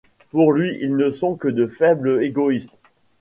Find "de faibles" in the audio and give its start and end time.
1.47-2.23